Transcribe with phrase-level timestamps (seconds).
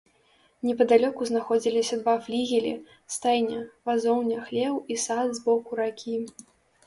[0.67, 2.71] Непадалёку знаходзіліся два флігелі,
[3.15, 3.59] стайня,
[3.89, 6.17] вазоўня, хлеў і сад з боку ракі.